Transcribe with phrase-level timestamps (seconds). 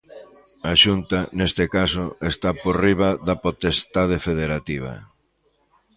[0.69, 4.93] A Xunta, neste caso, está por riba da potestade federativa.